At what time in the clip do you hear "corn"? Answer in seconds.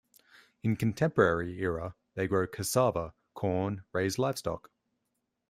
3.35-3.83